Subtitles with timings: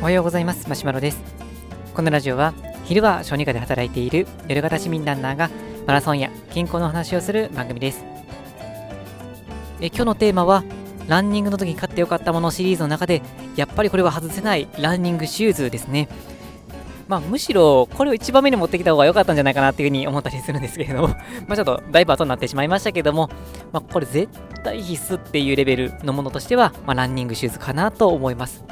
[0.00, 0.68] おはようございます。
[0.68, 1.22] マシュマロです。
[1.94, 2.52] このラジオは
[2.84, 5.48] 昼は小児科で働いている夜型市民ランナーが
[5.86, 8.04] マラソンや健康の話をする番組です。
[9.80, 10.62] え今日のテーマは
[11.08, 13.22] ランニングの時に買ってよかったものシリーズの中で
[13.56, 16.08] やっぱりこれは外せないランニングシューズですね。
[17.08, 21.08] まあ、むしろこれを一番目に持ってきた方が良かったんじゃないかなっていうふうに思ったりするんですけれども
[21.46, 23.28] まあちょっとだいぶ後になってしまいましたけども、
[23.72, 24.28] まあ、これ絶
[24.62, 28.64] 対必須っていうレベルのものとしては、まあ、ランニングシューズかなと思います。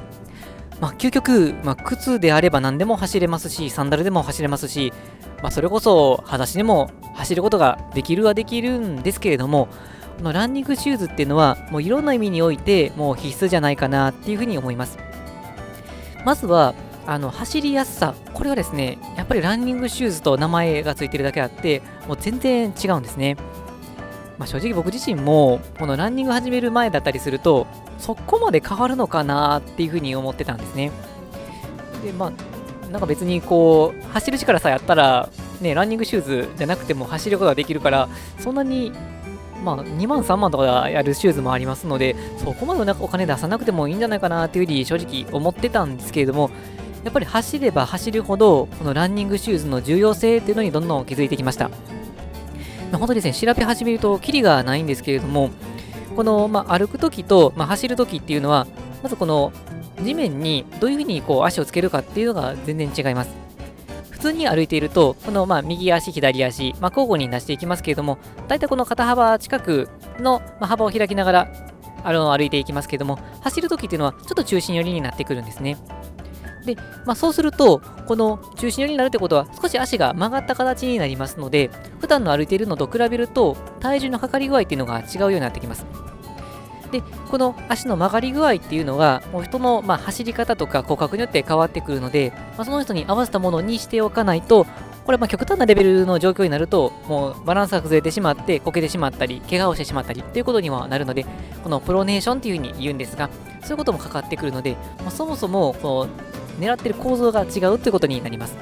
[0.81, 4.95] まあ、究極、まあ、靴であれば何でも走れますし、サンダルでも走れますし、
[5.43, 9.69] まあ、それこそ裸足でも走ることができるはできるんですけれども、
[10.21, 14.99] このランニングシューズっていうのは、もういろんな意味において、もう必須じゃないかなっていうふうに思います。
[16.25, 16.75] まずは、
[17.11, 23.37] あの走りやすさ、これはですね、やっぱりランニングシューズと名前がついてるだけあって、もう全然違うんですね。
[24.39, 27.67] まあ、正直僕自身も、このランニング始める前だったりすると、
[27.99, 30.93] そこまで変わるのかなっていうふうに思ってたんですね。
[32.05, 35.29] で、まあ、なんか別にこう、走る力さえあったら、
[35.61, 38.09] ね、ランニングシューズじゃなくても走ることができるから、
[38.39, 38.93] そんなに
[39.65, 46.51] まあ、2万、3万とかやるシューズもありますので、そこまでお金出さなくてもいいんじゃないかなっていうふうに正直思ってたんですけれども、
[47.05, 51.71] やっぱり走れば走るほど、このランニングシューズの重要性っていうのにどんどん気づいてきました。
[52.93, 55.51] ま、本当にですね、調べ始めるとキリがないんですけれども、
[56.15, 58.67] この、まあ、歩くときと、まあ、走るときっていうのは、
[59.03, 59.53] まずこの
[60.03, 63.31] 地面にどういうふうにこう足をつけるかっていうのが全然違います。
[64.11, 68.19] 普通に歩いていると、このまあ右足、左足、まあ、交互に出していきますけれども、
[68.49, 71.53] 大体この肩幅近くの幅を開きながら
[72.05, 75.79] あの歩いていきますけれども、走るときっていうのはちょっと中心寄りになってくるんですね。
[76.65, 76.77] で、
[77.07, 81.71] まあ、そうすると、この中心寄りになるってことは、少し足が曲がった形になりますので、
[82.01, 85.87] 普段の歩いているのと比べると、体重のかかり具合っていうのが違うようになってきます。
[86.91, 94.67] で、この足の曲がり具合っていうのが、もう人のま走り方とか骨格によって変わってくるので、まあ、その人に合わせたものにしておかないと、
[95.07, 101.27] これま極端なレベルの状況になると、もうバランスが崩れてしまって、こけてしまったり、怪我をしてしまったりということにはなるので、
[101.63, 103.31] このプロネーションっていうふうに言うんですが、
[103.63, 108.57] そういうこともかかってくるので、まあ、そもそもこう狙ってる構造が違うということになります。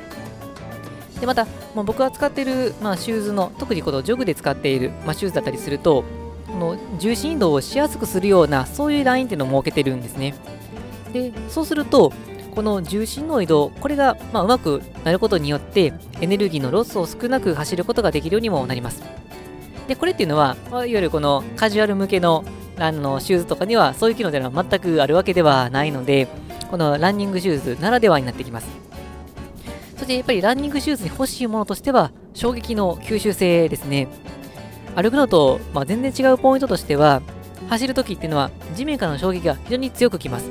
[1.20, 6.04] でまた、もう僕が使っている、まあ、シューズの、特にこのジョグで使っている、まあ、シューズだったりすると、
[6.47, 10.34] この重心移動をしやすくするような、そういうラインっていうのを設けてるんですね。
[11.12, 12.12] で、そうすると、
[12.54, 19.03] この重心の移動、これが、まあ、うまくなることによって、エネルギーのロスを少なく走ることができるようにもなります。
[19.88, 22.44] で、これっていうのは、まあ、いわゆるこのカジュアル向けの
[22.80, 26.28] あのシューズとかには、そういう機能というのは全くあるわけではないので、
[26.71, 28.69] このランニングシューズならではになってきます。
[29.97, 34.09] そしてやっぱりランニングシューズに欲しいものとしては、衝撃の吸収性ですね。
[34.95, 37.23] 歩くのと、まあ、全然違うポイントとしては、
[37.69, 40.49] 走るときっていうのは地面からの衝撃が非常に強くきます。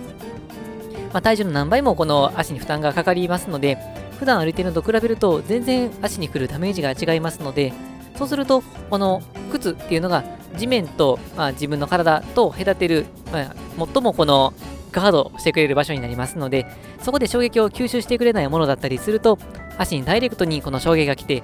[1.13, 3.77] まあ、体重の何倍もこの足に負担がかかりますので、
[4.19, 7.73] 普段歩いているのと比べると全然足に来るダメージが違いますので、
[8.17, 10.23] そうすると、この靴っていうのが
[10.57, 13.55] 地面と、まあ、自分の体と隔てる、まあ、
[13.93, 14.53] 最もこの
[14.97, 16.65] ガードしてくれる場所になりますので、
[17.01, 19.37] そこで衝撃を吸収してくれないものだったりすると、
[19.77, 21.43] 足にダイレクトにこの衝撃が来て、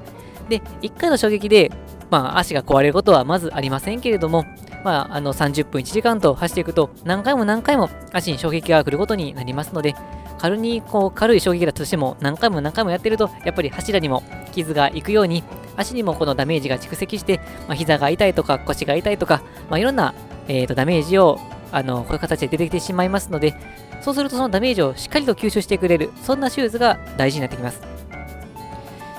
[0.49, 1.71] で、1回の衝撃で
[2.13, 4.45] まあ、足が壊れることはまずありませんけれども、
[4.83, 9.95] まあ、あの30分1時間と走っていくと何回も何回も足に衝撃が来ることになりますので
[10.37, 14.21] 軽にこう軽い衝撃だとしても何回も何回もやってるとやっぱり柱にも
[14.51, 15.43] 傷がいくように
[15.75, 19.41] 足にもこのダメージが蓄積して、まあ、膝が痛いとか腰が痛いとか、
[19.71, 20.13] まあ、いろんな、
[20.47, 21.39] えー、とダメージを
[21.73, 23.53] あのこういう形で出てきてしまいますので
[24.01, 27.93] そうするとそのダメージをしっかりと吸収してくれるそんなシューズが大事になってきます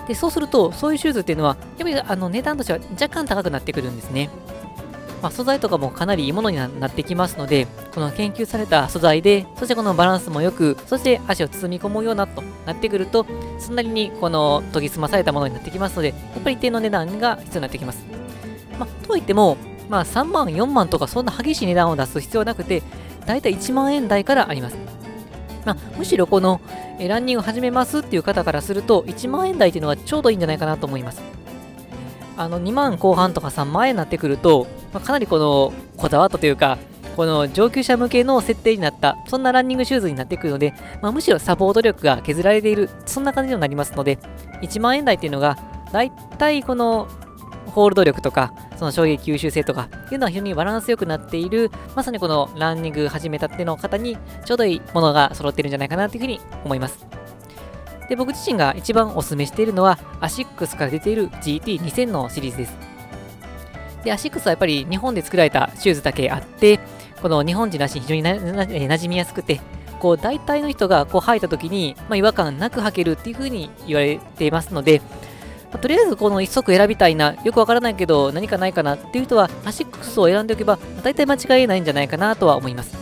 [0.06, 4.30] で、そうすると、そういうシューズっていうのは、やっぱりあの値段としては若干高くなってくるんですね。
[5.22, 13.24] まあ、素材とかもかなりいいものになってきますので、この研究された素材で、そしてこのバランスも良く、そして足を包み込むようなとなってくると、
[13.58, 18.04] そんなりにこの研ぎ澄まされたものになってきますので、やっぱり一定の値段が必要になってきます。
[18.78, 19.56] まあ、とはいっても、
[19.88, 22.82] まあ、3万、4万とかそんな激しい値段を出す必要はなくて、
[23.26, 24.76] だいたい1万円台からあります。
[25.64, 26.60] まあ、むしろこの
[26.98, 31.22] えランニング始めますっていう方からすると、1万円台っていうのがちょうどいいんじゃないかなと思います。
[32.36, 36.78] あの、2万後半とか3万円になってくると、まあ、かなりこの、こだわったというか、
[37.16, 44.18] この上級者向けの設定になった、そんなランニングシューズになってくるので、まあ、むしろサポート力が削られている、そんな感じになりますので、
[44.62, 45.56] 1万円台っていうのが、
[45.92, 47.08] だいたいこの
[47.74, 57.04] ホールド力とか、その衝撃吸収性とかっていうのは非常にバランス良くなっている、まさにこのランニング始めたっての方にちょうどいいものが揃ってるんじゃないかなというふうに思います。
[58.08, 62.76] で、僕自身が一番お勧めしているのは、アシックスから出ている GT2000 のシリーズです。
[64.04, 66.78] で、アシックスはやっぱり日本で作られたシューズだけあって、
[67.20, 69.60] この日本人らしい非常になな馴染みやすくて、
[69.98, 75.00] こう大体の人がこう履いた時に、まあ、違和感なく履けるっていう風に言われていますので、
[75.74, 82.96] まあ、とりあえずこの1足選びたいな、よくわからないけど何かないかなっていう人はアシックスを選んでおけば、大体間違いないんじゃないかなとは思います。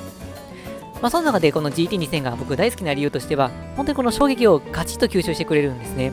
[1.03, 6.13] まあ、その中でこの GT2000 が僕大好きな理由としては、本当にこの衝撃をガチッと吸収してくれるんですね。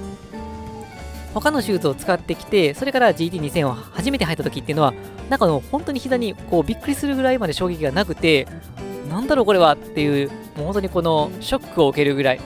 [1.34, 4.94] 他のシューズを使ってきて、それから GT2000 を初めて履いた時っていうのは、
[5.30, 8.48] なんかの本当に膝にこうびっくりするぐらいまで衝撃がなくて、
[9.10, 12.42] なんだろうこれはっていう、もう本当にこのショックを受けるぐらい、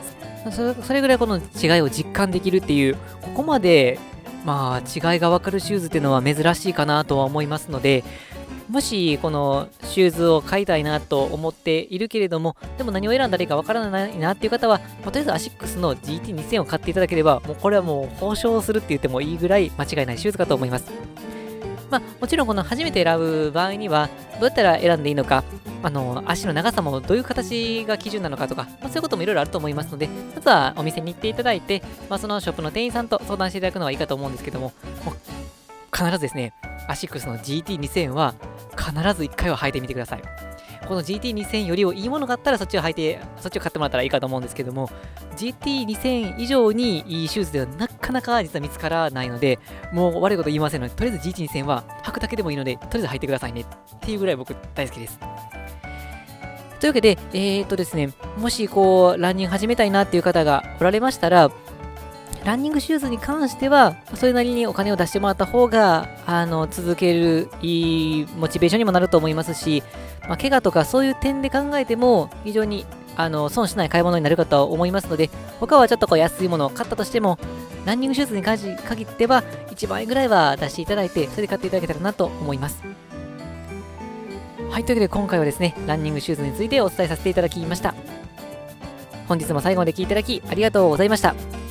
[0.51, 3.99] それぐらいこの違いを実感できるっていう、ここまで
[4.45, 8.03] まあ違いがわかるシューズっていうのは珍しいかなとは思いますので、
[8.69, 20.85] もしこのシューズを買いたいなと思っているけれども、でも何を選んだらいいかわからないなっていう方は、とりあえずアシックスの GT2000 を買っていただければ、もうこれはもう報奨するって言ってもいいぐらい間違いないシューズかと思います。
[21.93, 24.09] まあ、もちろんこの初めて選ぶ場合には、
[24.39, 25.43] どうやったら選んでいいのか、
[25.83, 34.73] あの足の長さもどういう形が基準なのかとか、まあ、そういうこともいろいろあると思いますので、まずはお店に行っていただいて、まあ、そのショップの店員さんと相談していただくのはいいかと思うんですけども、
[35.05, 35.13] も
[35.95, 36.53] 必ずですね、
[36.87, 38.33] アシックスの GT2000 は
[38.75, 40.52] 必ず1回は履いてみてください。
[40.87, 44.89] この GT2000 よりをいいものがあったらそっちを履いて、そっちを買ってもらったらいいかと思うんですけども、
[45.37, 49.59] GT2000 以上にいいシューズではなかなか実は見つからないので、
[49.91, 53.65] もう悪いこと言いませんので、とりあえず GT2000 は履くだけでもいいので、とりあえず履いてくださいねっ
[53.99, 55.19] ていうぐらい僕大好きです。
[56.79, 61.49] というわけで、えー、っとですね、もしこう、ランニング始めたいなっていう方がおられましたら、
[62.45, 69.81] ランニングシューズに関しては、それなりにお金を出してもらった方が、あの、続けるいいモチベーションにもなると思いますし、
[70.27, 72.85] まあ、怪我とかそういう点で考えても、非常に
[73.15, 75.29] あの損しない買い物になるかと思いますので、
[75.61, 77.39] 他はちょっとこう安いものを買ったとしても、
[77.85, 82.83] ランニングシューズに限っては、1万円ぐらいは出していただいて、それで買っていただけたらなと思います。
[84.69, 87.93] はい、というわけで今回はですね、ランニングシューズについてお伝えさせていただきました。
[89.27, 91.62] 本日も最後まで聴いていただきありがとうございました。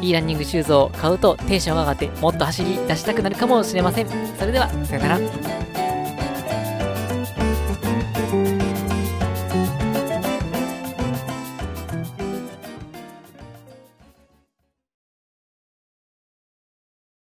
[0.00, 4.08] いいランニングシューズを買うとテンションが上がってもっと走り出したくなるかもしれません。
[4.38, 5.69] それでは、さよなら。